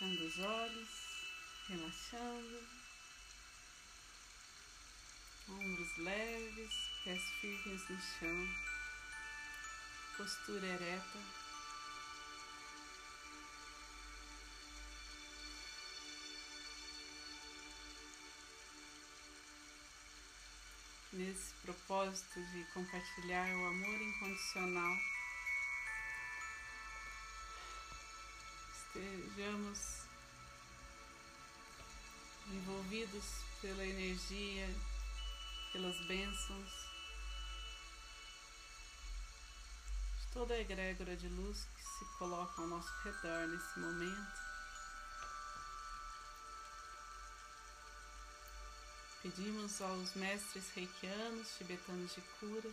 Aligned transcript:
Fechando 0.00 0.24
os 0.24 0.38
olhos, 0.38 0.88
relaxando, 1.68 2.62
ombros 5.46 5.96
leves, 5.98 6.74
pés 7.04 7.22
firmes 7.42 7.86
no 7.90 8.00
chão, 8.00 8.48
postura 10.16 10.66
ereta. 10.66 11.18
nesse 21.12 21.52
propósito 21.62 22.40
de 22.52 22.64
compartilhar 22.72 23.54
o 23.54 23.66
amor 23.66 24.00
incondicional, 24.00 24.96
estejamos 29.40 30.02
envolvidos 32.48 33.24
pela 33.62 33.82
energia, 33.82 34.68
pelas 35.72 35.96
bênçãos 36.06 36.90
de 40.20 40.26
toda 40.34 40.52
a 40.52 40.60
egrégora 40.60 41.16
de 41.16 41.28
luz 41.28 41.66
que 41.74 41.82
se 41.82 42.04
coloca 42.18 42.60
ao 42.60 42.68
nosso 42.68 42.92
redor 43.02 43.48
nesse 43.48 43.78
momento. 43.78 44.40
Pedimos 49.22 49.80
aos 49.80 50.14
mestres 50.16 50.70
reikianos, 50.74 51.48
tibetanos 51.56 52.14
de 52.14 52.20
cura, 52.38 52.70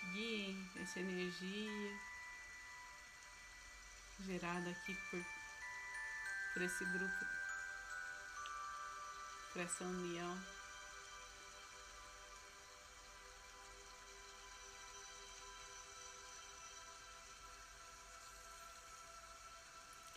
que 0.00 0.06
guiem 0.12 0.70
essa 0.76 1.00
energia 1.00 2.15
gerada 4.20 4.70
aqui 4.70 4.94
por, 5.10 5.24
por 6.52 6.62
esse 6.62 6.84
grupo, 6.84 7.26
por 9.52 9.62
essa 9.62 9.84
união. 9.84 10.38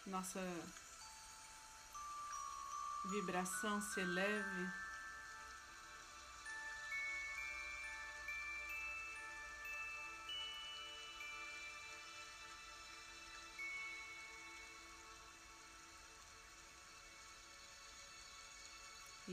Que 0.04 0.10
nossa 0.10 0.40
vibração 3.12 3.82
se 3.82 4.02
eleve. 4.02 4.89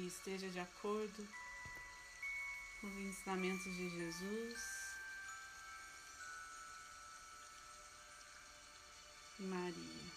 Esteja 0.06 0.48
de 0.48 0.60
acordo 0.60 1.28
com 2.80 2.86
os 2.86 2.94
ensinamentos 2.94 3.64
de 3.64 3.90
Jesus 3.90 4.60
e 9.40 9.42
Maria. 9.42 10.12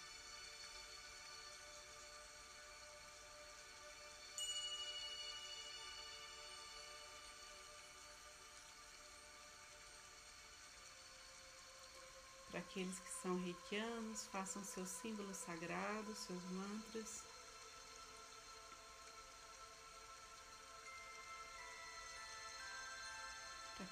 Para 12.52 12.60
aqueles 12.60 13.00
que 13.00 13.10
são 13.24 13.44
reikianos, 13.44 14.28
façam 14.28 14.64
seus 14.64 14.88
símbolos 14.88 15.38
sagrados, 15.38 16.20
seus 16.20 16.44
mantras. 16.52 17.29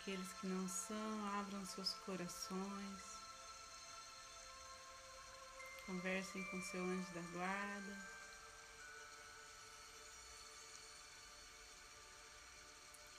Aqueles 0.08 0.32
que 0.40 0.48
não 0.48 0.70
são, 0.70 1.28
abram 1.38 1.66
seus 1.66 1.94
corações. 2.06 3.02
Conversem 5.86 6.42
com 6.46 6.62
seu 6.62 6.82
anjo 6.82 7.14
da 7.14 7.22
guarda. 7.34 8.08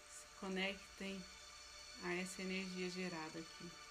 Se 0.08 0.40
conectem 0.40 1.22
a 2.04 2.14
essa 2.14 2.40
energia 2.40 2.88
gerada 2.88 3.38
aqui. 3.38 3.87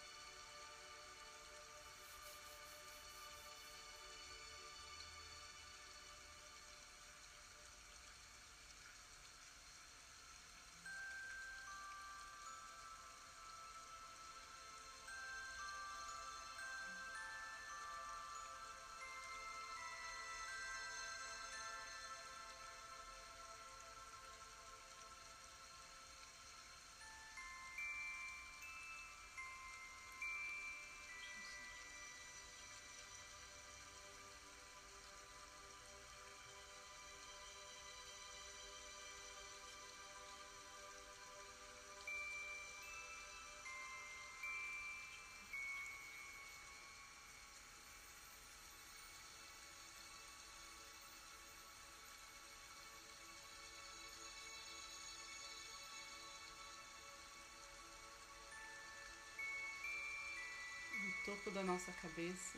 Topo 61.47 61.51
da 61.51 61.63
nossa 61.63 61.91
cabeça, 61.93 62.57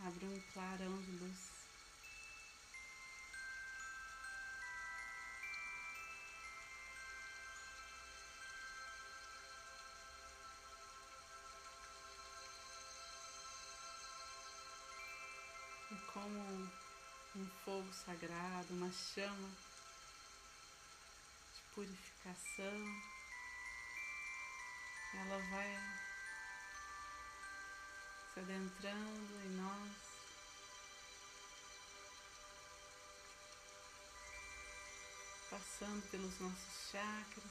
abre 0.00 0.26
um 0.26 0.40
clarão 0.52 1.02
de 1.02 1.10
luz. 1.12 1.66
E 15.90 16.12
como 16.12 16.38
um 17.36 17.46
fogo 17.64 17.92
sagrado, 17.92 18.74
uma 18.74 18.90
chama 18.90 19.48
de 21.54 21.62
purificação, 21.74 23.02
ela 25.14 25.38
vai 25.50 26.05
se 28.36 28.40
adentrando 28.40 29.40
em 29.46 29.56
nós. 29.56 29.92
Passando 35.48 36.10
pelos 36.10 36.38
nossos 36.40 36.90
chakras. 36.90 37.44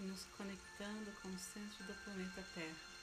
Nos 0.00 0.24
conectando 0.36 1.12
com 1.20 1.28
o 1.28 1.38
centro 1.38 1.84
do 1.84 1.94
planeta 2.04 2.42
Terra. 2.54 2.99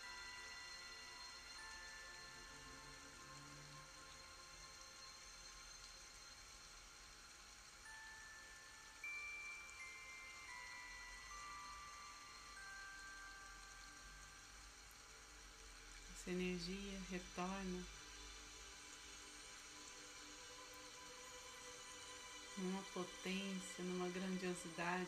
Energia 16.57 17.00
retorna 17.12 17.86
numa 22.57 22.81
potência, 22.94 23.83
numa 23.83 24.09
grandiosidade. 24.09 25.07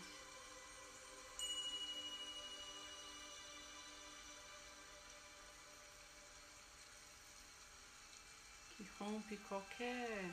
Que 8.77 8.87
rompe 8.99 9.37
qualquer 9.49 10.29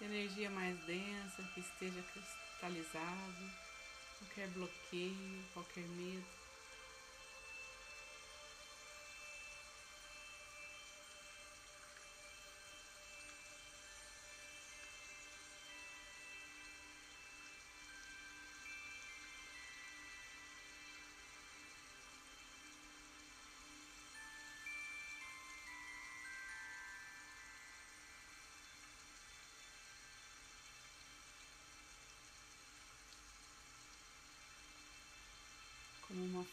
energia 0.00 0.48
mais 0.50 0.78
densa 0.84 1.42
que 1.54 1.60
esteja 1.60 2.02
cristalizado, 2.02 3.50
qualquer 4.20 4.48
bloqueio, 4.50 5.44
qualquer 5.52 5.84
medo. 5.88 6.47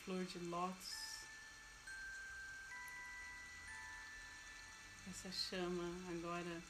Flor 0.03 0.25
de 0.25 0.39
lótus. 0.39 0.93
Essa 5.09 5.31
chama 5.31 5.83
agora 6.09 6.61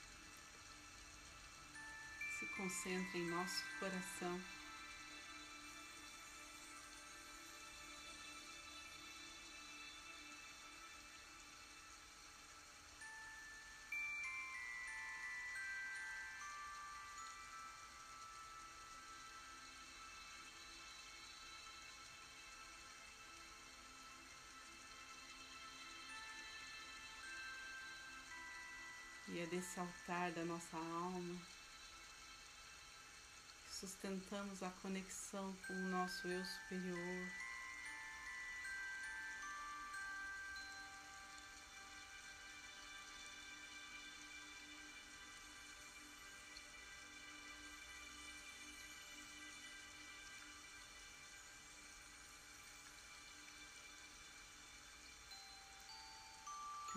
se 2.38 2.46
concentra 2.58 3.18
em 3.18 3.30
nosso 3.30 3.64
coração. 3.80 4.42
E 29.46 29.48
é 29.48 29.52
desse 29.52 29.80
altar 29.80 30.32
da 30.32 30.44
nossa 30.44 30.76
alma 30.76 31.40
sustentamos 33.70 34.64
a 34.64 34.72
conexão 34.72 35.56
com 35.68 35.74
o 35.74 35.90
nosso 35.90 36.28
eu 36.28 36.44
superior. 36.44 37.28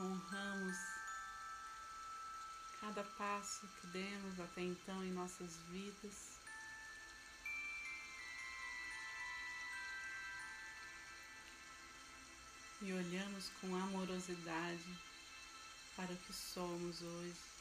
Honramos 0.00 0.98
cada 2.88 3.05
passo 3.05 3.69
que 3.81 3.87
demos 3.88 4.40
até 4.40 4.62
então 4.62 5.05
em 5.05 5.12
nossas 5.12 5.56
vidas. 5.69 6.38
E 12.81 12.90
olhamos 12.93 13.50
com 13.61 13.76
amorosidade 13.76 14.99
para 15.96 16.12
o 16.12 16.17
que 16.17 16.32
somos 16.32 17.02
hoje. 17.02 17.58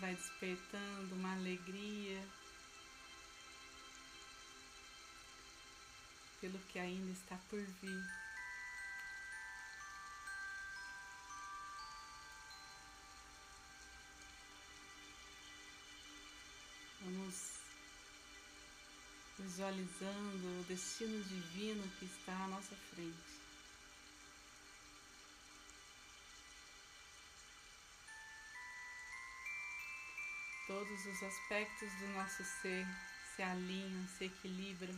Vai 0.00 0.14
despertando 0.14 1.14
uma 1.14 1.32
alegria 1.32 2.24
pelo 6.40 6.58
que 6.68 6.78
ainda 6.78 7.10
está 7.10 7.36
por 7.50 7.60
vir. 7.60 8.04
Vamos 17.00 17.58
visualizando 19.38 20.60
o 20.60 20.64
destino 20.68 21.22
divino 21.24 21.82
que 21.98 22.04
está 22.04 22.32
à 22.44 22.48
nossa 22.48 22.76
frente. 22.94 23.47
Todos 30.68 31.06
os 31.06 31.22
aspectos 31.22 31.90
do 31.94 32.08
nosso 32.08 32.44
ser 32.44 32.86
se 33.34 33.42
alinham, 33.42 34.06
se 34.06 34.26
equilibram 34.26 34.94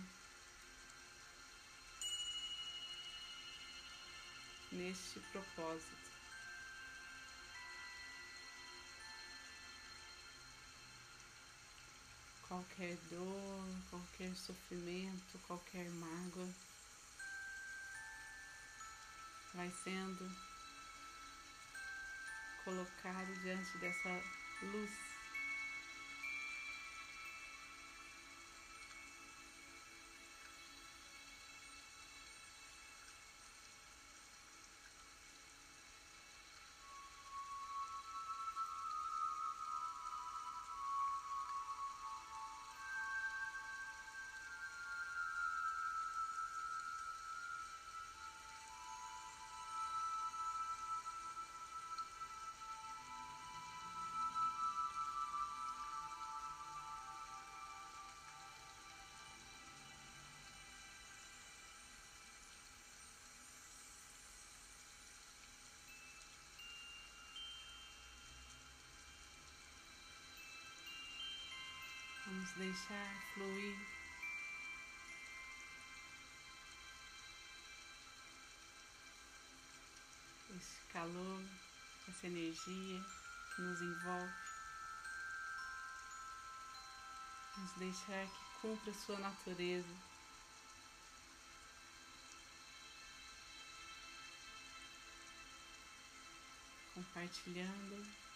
neste 4.72 5.20
propósito. 5.30 6.10
Qualquer 12.48 12.96
dor, 13.08 13.64
qualquer 13.90 14.34
sofrimento, 14.34 15.38
qualquer 15.46 15.88
mágoa 15.88 16.52
vai 19.54 19.70
sendo 19.84 20.28
colocado 22.64 23.32
diante 23.40 23.78
dessa 23.78 24.20
luz 24.62 25.09
deixar 72.60 73.22
fluir. 73.32 73.74
Esse 80.54 80.84
calor, 80.92 81.42
essa 82.06 82.26
energia 82.26 83.02
que 83.56 83.62
nos 83.62 83.80
envolve. 83.80 84.32
Vamos 87.56 87.72
deixar 87.78 88.26
que 88.26 88.60
cumpra 88.60 88.92
sua 88.92 89.18
natureza. 89.18 89.96
Compartilhando 96.94 98.29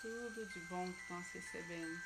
tudo 0.00 0.46
de 0.46 0.60
bom 0.60 0.90
que 0.90 1.12
nós 1.12 1.26
recebemos. 1.32 2.00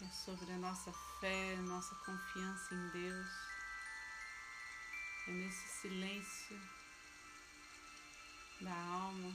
É 0.00 0.08
sobre 0.08 0.52
a 0.52 0.58
nossa 0.58 0.92
fé, 1.20 1.56
nossa 1.56 1.94
confiança 1.96 2.74
em 2.74 2.88
Deus. 2.90 3.28
É 5.28 5.30
nesse 5.32 5.68
silêncio 5.80 6.58
da 8.62 8.74
alma. 8.74 9.32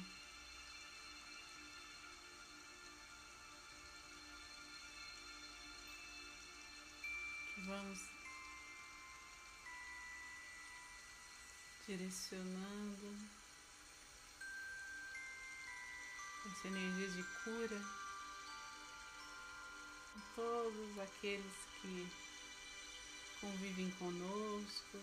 Que 7.54 7.62
vamos 7.62 8.00
direcionando 11.88 13.16
essa 16.46 16.68
energia 16.68 17.10
de 17.10 17.24
cura 17.44 17.82
a 20.16 20.36
todos 20.36 21.00
aqueles 21.00 21.54
que 21.82 22.08
convivem 23.40 23.90
conosco, 23.92 24.98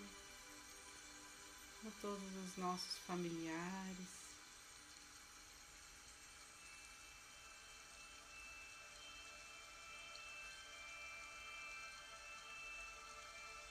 a 1.86 1.90
todos 2.00 2.22
os 2.22 2.56
nossos 2.56 2.96
familiares. 3.06 4.08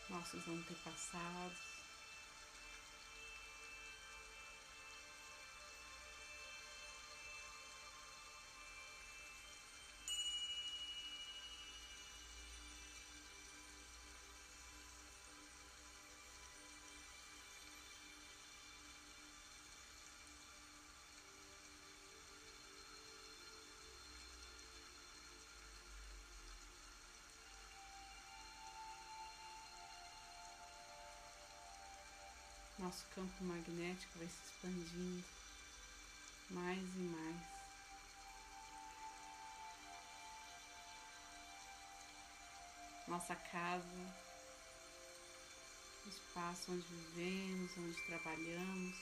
Nossos 0.10 0.48
antepassados. 0.48 1.83
Nosso 32.84 33.06
campo 33.16 33.44
magnético 33.46 34.20
vai 34.20 34.28
se 34.28 34.44
expandindo 34.44 35.24
mais 36.50 36.96
e 36.96 37.00
mais. 37.00 37.42
Nossa 43.08 43.36
casa, 43.36 43.86
o 46.06 46.10
espaço 46.10 46.74
onde 46.74 46.86
vivemos, 46.86 47.72
onde 47.78 48.02
trabalhamos, 48.06 48.96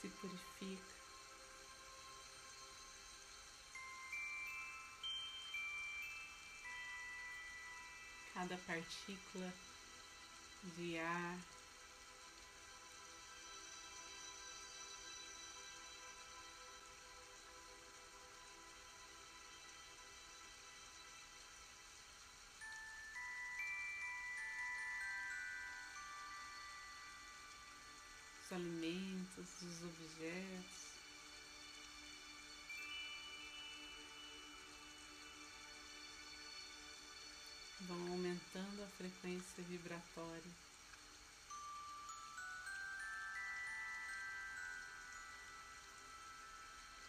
se 0.00 0.08
purifica. 0.08 1.03
Cada 8.48 8.58
partícula 8.66 9.54
de 10.76 10.98
ar. 10.98 11.38
Os 28.42 28.52
alimentos, 28.52 29.62
os 29.62 29.84
objetos. 29.84 30.93
Frequência 39.04 39.62
vibratória. 39.64 40.50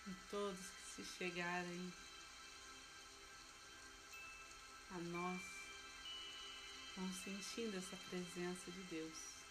E 0.07 0.13
todos 0.29 0.59
que 0.59 1.03
se 1.03 1.17
chegarem 1.17 1.93
a 4.91 4.97
nós 4.97 5.41
vão 6.97 7.13
sentindo 7.13 7.77
essa 7.77 7.95
presença 8.09 8.71
de 8.71 8.81
Deus. 8.83 9.44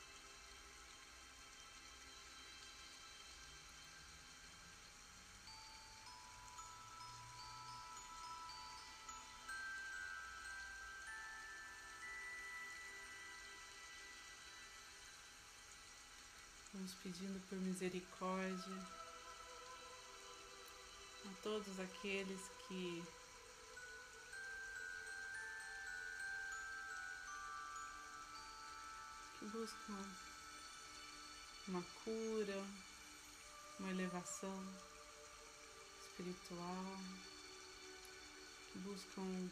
Pedindo 16.92 17.40
por 17.48 17.58
misericórdia 17.58 18.76
a 21.24 21.42
todos 21.42 21.80
aqueles 21.80 22.40
que 22.68 23.02
que 29.38 29.46
buscam 29.46 29.98
uma 31.68 31.82
cura, 32.04 32.62
uma 33.80 33.90
elevação 33.90 34.62
espiritual, 36.02 36.98
que 38.72 38.78
buscam 38.80 39.50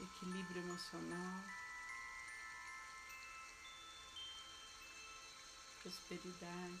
equilíbrio 0.00 0.62
emocional. 0.62 1.63
Prosperidade. 5.84 6.80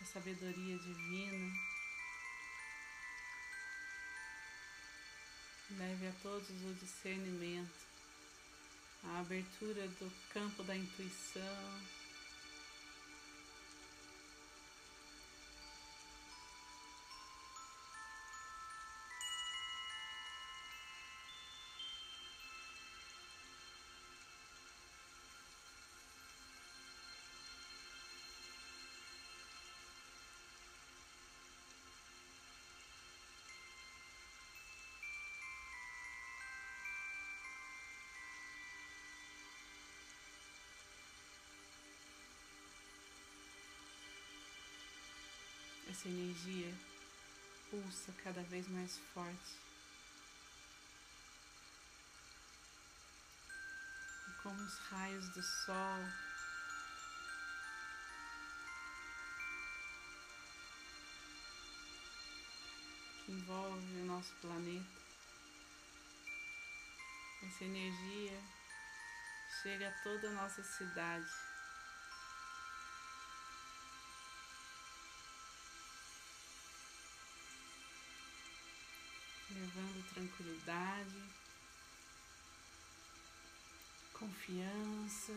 A 0.00 0.04
sabedoria 0.04 0.78
divina 0.78 1.52
leve 5.70 6.06
a 6.06 6.12
todos 6.22 6.48
o 6.48 6.74
discernimento, 6.74 7.70
a 9.02 9.18
abertura 9.18 9.88
do 9.88 10.12
campo 10.32 10.62
da 10.62 10.76
intuição. 10.76 12.01
Essa 45.92 46.08
energia 46.08 46.74
pulsa 47.70 48.14
cada 48.24 48.42
vez 48.44 48.66
mais 48.68 48.96
forte. 49.12 49.60
E 54.26 54.42
como 54.42 54.58
os 54.62 54.78
raios 54.88 55.28
do 55.34 55.42
sol 55.42 55.98
que 63.26 63.32
envolve 63.32 64.00
o 64.00 64.06
nosso 64.06 64.32
planeta. 64.36 65.02
Essa 67.42 67.64
energia 67.64 68.40
chega 69.62 69.90
a 69.90 70.02
toda 70.02 70.30
a 70.30 70.32
nossa 70.32 70.62
cidade. 70.62 71.51
tranquilidade, 80.12 81.22
confiança. 84.12 85.32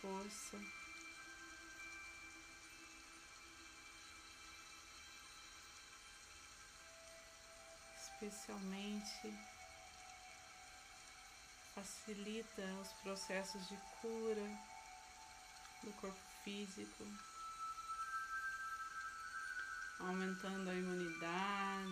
Força. 0.00 0.56
Especialmente 7.96 9.50
facilita 11.74 12.62
os 12.82 12.92
processos 13.02 13.68
de 13.68 13.76
cura 14.00 14.58
do 15.82 15.92
corpo 15.92 16.20
físico 16.44 17.04
aumentando 20.00 20.70
a 20.70 20.74
imunidade. 20.74 21.90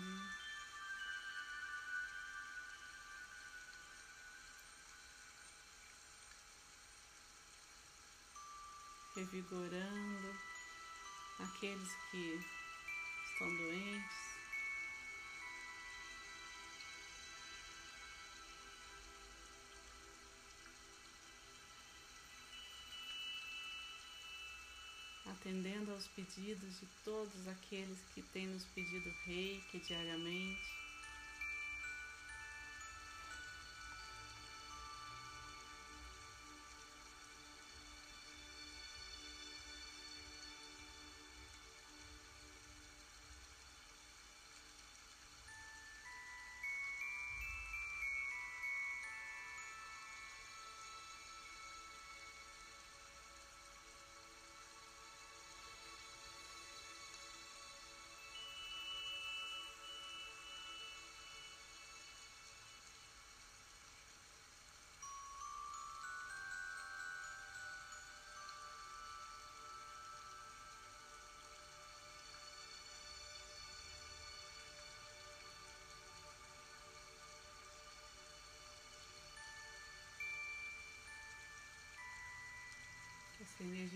Revigorando 9.16 10.34
aqueles 11.40 11.92
que 12.10 12.40
estão 13.32 13.56
doentes. 13.56 14.37
Atendendo 25.48 25.92
aos 25.92 26.06
pedidos 26.08 26.78
de 26.78 26.86
todos 27.02 27.48
aqueles 27.48 27.98
que 28.14 28.20
têm 28.20 28.46
nos 28.46 28.66
pedido 28.66 29.10
reiki 29.24 29.80
diariamente. 29.80 30.78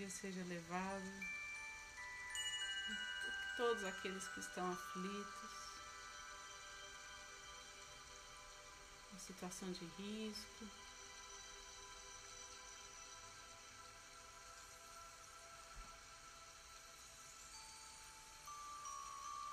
Seja 0.09 0.43
levada 0.45 1.19
a 2.89 3.57
todos 3.57 3.83
aqueles 3.85 4.27
que 4.29 4.39
estão 4.39 4.71
aflitos, 4.71 5.49
em 9.13 9.19
situação 9.19 9.71
de 9.71 9.85
risco. 9.85 10.67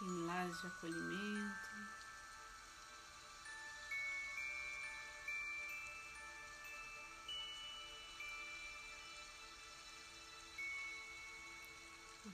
Em 0.03 0.27
lares 0.27 0.61
de 0.61 0.67
acolhimento. 0.67 2.10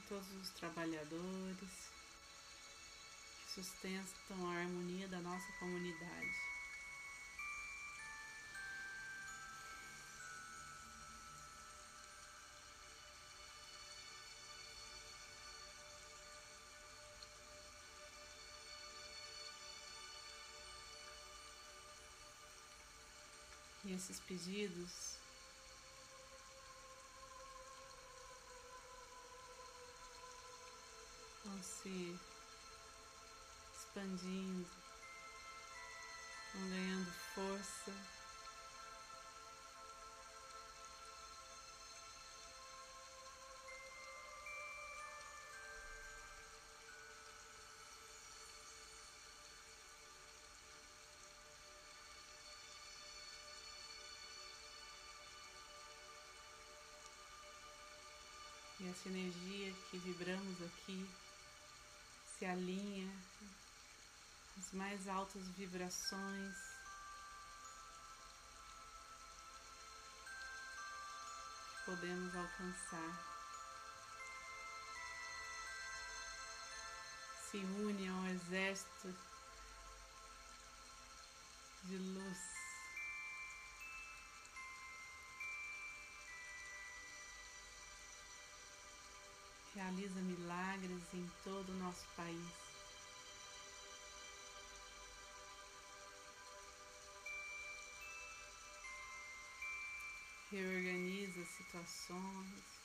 Todos 0.07 0.31
os 0.41 0.49
trabalhadores 0.51 1.91
que 3.43 3.61
sustentam 3.61 4.49
a 4.49 4.59
harmonia 4.59 5.05
da 5.09 5.19
nossa 5.19 5.51
comunidade. 5.59 6.31
E 23.83 23.91
esses 23.93 24.19
pedidos 24.21 25.17
se 31.67 32.17
expandindo, 33.75 34.65
vão 36.53 36.69
ganhando 36.69 37.11
força. 37.35 37.91
E 58.79 58.87
essa 58.87 59.09
energia 59.09 59.73
que 59.89 59.97
vibramos 59.97 60.61
aqui 60.61 61.26
se 62.37 62.45
alinha 62.45 63.11
as 64.57 64.71
mais 64.73 65.07
altas 65.07 65.47
vibrações. 65.57 66.55
que 71.83 71.85
Podemos 71.85 72.35
alcançar. 72.35 73.37
Se 77.49 77.57
une 77.57 78.07
a 78.07 78.13
um 78.13 78.27
exército 78.27 79.15
de 81.85 81.97
luz. 81.97 82.56
Realiza 89.87 90.19
milagres 90.21 91.13
em 91.13 91.25
todo 91.45 91.69
o 91.69 91.77
nosso 91.77 92.05
país. 92.17 92.45
Reorganiza 100.51 101.45
situações. 101.45 102.76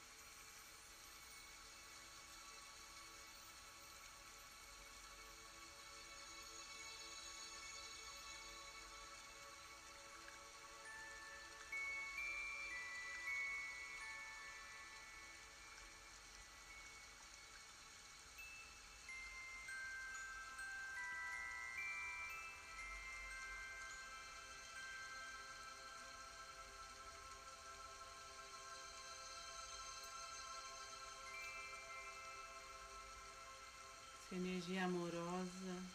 Energia 34.43 34.85
amorosa 34.85 35.87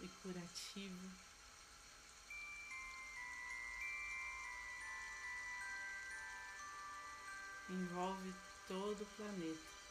e 0.00 0.08
curativa. 0.22 1.08
Envolve 7.68 8.32
todo 8.66 9.02
o 9.02 9.06
planeta. 9.16 9.81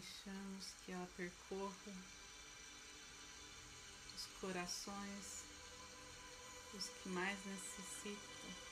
Deixamos 0.00 0.74
que 0.82 0.92
ela 0.92 1.06
percorra 1.14 1.92
os 4.14 4.26
corações 4.40 5.44
os 6.74 6.88
que 6.88 7.08
mais 7.10 7.38
necessitam. 7.44 8.69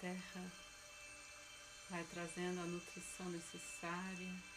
Terra 0.00 0.52
vai 1.90 2.04
trazendo 2.04 2.60
a 2.60 2.66
nutrição 2.66 3.28
necessária. 3.30 4.55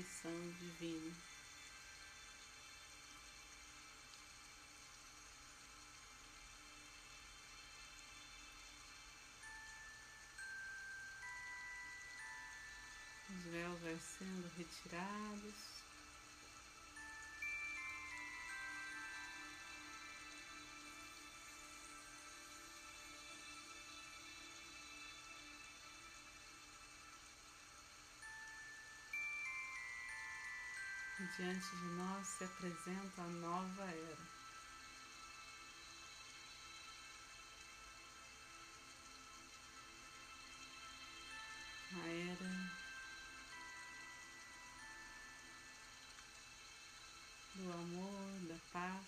Perfeição 0.00 0.32
divina. 0.58 1.12
Os 13.28 13.44
véus 13.44 13.80
vão 13.80 14.00
sendo 14.00 14.50
retirados. 14.56 15.79
Diante 31.36 31.76
de 31.76 31.84
nós 31.96 32.26
se 32.26 32.44
apresenta 32.44 33.22
a 33.22 33.28
nova 33.28 33.82
era. 33.84 34.40
A 41.92 42.08
era 42.08 42.70
do 47.54 47.72
amor, 47.72 48.40
da 48.48 48.58
paz, 48.72 49.06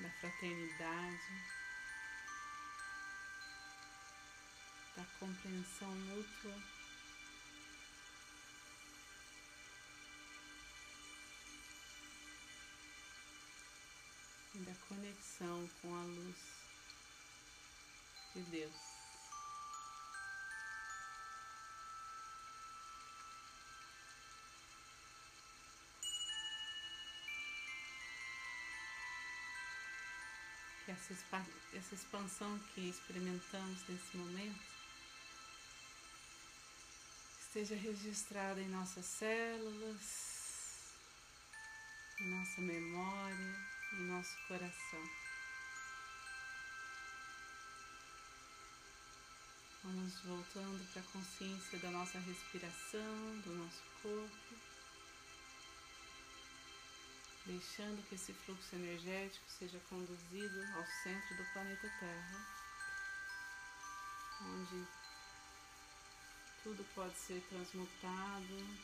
da 0.00 0.10
fraternidade, 0.10 1.54
da 4.96 5.04
compreensão 5.18 5.90
mútua. 5.90 6.83
Conexão 15.04 15.68
com 15.82 15.94
a 15.94 16.02
luz 16.02 16.36
de 18.34 18.40
Deus. 18.44 18.74
Que 30.86 30.90
essa, 30.90 31.94
expansão 31.94 32.58
que 32.74 32.88
experimentamos 32.88 33.86
nesse 33.88 34.16
momento 34.16 34.60
esteja 37.40 37.74
registrada 37.74 38.60
em 38.60 38.68
nossas 38.68 39.04
células, 39.04 40.94
em 42.20 42.28
nossa 42.30 42.60
memória 42.62 43.73
em 43.98 44.06
nosso 44.06 44.36
coração. 44.48 45.02
Vamos 49.82 50.20
voltando 50.22 50.92
para 50.92 51.02
a 51.02 51.12
consciência 51.12 51.78
da 51.78 51.90
nossa 51.90 52.18
respiração, 52.18 53.40
do 53.44 53.54
nosso 53.54 53.82
corpo, 54.02 54.54
deixando 57.46 58.02
que 58.08 58.14
esse 58.14 58.32
fluxo 58.32 58.74
energético 58.74 59.44
seja 59.50 59.78
conduzido 59.90 60.64
ao 60.74 60.86
centro 61.02 61.36
do 61.36 61.44
planeta 61.52 61.88
Terra, 62.00 62.46
onde 64.40 64.86
tudo 66.62 66.84
pode 66.94 67.16
ser 67.16 67.40
transmutado, 67.48 68.78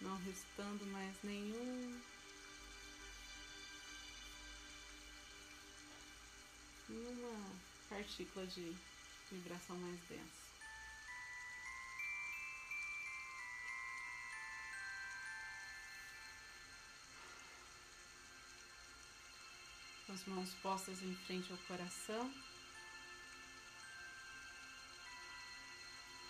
não 0.00 0.16
restando 0.24 0.86
mais 0.86 1.22
nenhum 1.22 2.02
uma 6.96 7.52
partícula 7.88 8.46
de 8.46 8.76
vibração 9.30 9.76
mais 9.76 10.00
densa. 10.08 10.44
Com 20.06 20.12
as 20.12 20.24
mãos 20.26 20.54
postas 20.62 21.02
em 21.02 21.14
frente 21.26 21.50
ao 21.50 21.58
coração. 21.58 22.32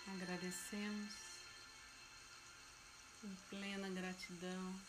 Agradecemos 0.07 1.13
em 3.23 3.35
plena 3.49 3.89
gratidão 3.89 4.79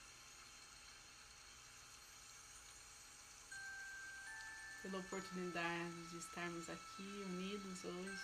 pela 4.87 4.99
oportunidade 4.99 6.03
de 6.11 6.19
estarmos 6.19 6.71
aqui 6.71 7.25
unidos 7.27 7.85
hoje. 7.85 8.23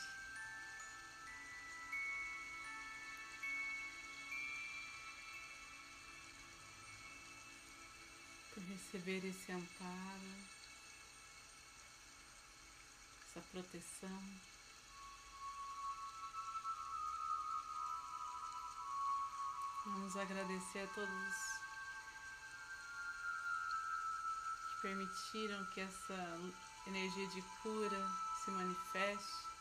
Por 8.54 8.62
receber 8.62 9.24
esse 9.24 9.50
amparo, 9.50 10.36
essa 13.26 13.40
proteção. 13.50 14.22
Vamos 19.84 20.16
agradecer 20.16 20.80
a 20.80 20.86
todos 20.94 21.61
permitiram 24.82 25.64
que 25.66 25.80
essa 25.80 26.40
energia 26.88 27.28
de 27.28 27.40
cura 27.62 28.10
se 28.44 28.50
manifeste. 28.50 29.52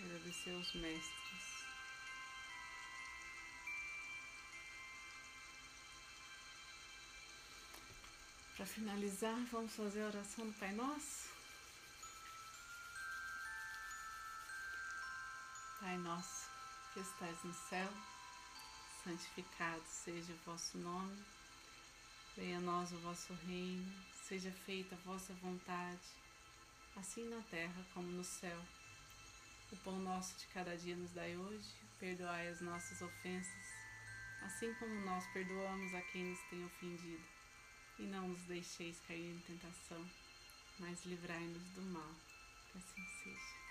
Agradecer 0.00 0.50
aos 0.54 0.74
mestres. 0.74 1.57
Finalizar, 8.68 9.34
vamos 9.50 9.74
fazer 9.74 10.02
a 10.02 10.06
oração 10.08 10.46
do 10.46 10.52
Pai 10.58 10.72
Nosso. 10.72 11.28
Pai 15.80 15.96
Nosso, 15.96 16.50
que 16.92 17.00
estais 17.00 17.42
no 17.44 17.54
céu, 17.54 17.88
santificado 19.02 19.82
seja 19.86 20.32
o 20.32 20.50
vosso 20.50 20.76
nome. 20.78 21.16
Venha 22.36 22.58
a 22.58 22.60
nós 22.60 22.92
o 22.92 22.98
vosso 22.98 23.32
reino, 23.46 23.90
seja 24.22 24.52
feita 24.66 24.94
a 24.94 24.98
vossa 24.98 25.32
vontade, 25.34 26.06
assim 26.96 27.26
na 27.28 27.40
terra 27.50 27.86
como 27.94 28.06
no 28.08 28.22
céu. 28.22 28.60
O 29.72 29.76
pão 29.78 29.98
nosso 29.98 30.36
de 30.38 30.46
cada 30.48 30.76
dia 30.76 30.94
nos 30.94 31.10
dai 31.12 31.36
hoje, 31.36 31.68
perdoai 31.98 32.48
as 32.48 32.60
nossas 32.60 33.00
ofensas, 33.00 33.66
assim 34.42 34.72
como 34.74 34.94
nós 35.06 35.26
perdoamos 35.32 35.94
a 35.94 36.02
quem 36.02 36.24
nos 36.24 36.40
tem 36.50 36.64
ofendido. 36.64 37.37
E 37.98 38.02
não 38.02 38.28
nos 38.28 38.42
deixeis 38.42 39.00
cair 39.08 39.34
em 39.34 39.38
tentação, 39.40 40.04
mas 40.78 41.04
livrai-nos 41.04 41.62
do 41.74 41.82
mal. 41.82 42.14
Que 42.70 42.78
assim 42.78 43.04
seja. 43.22 43.67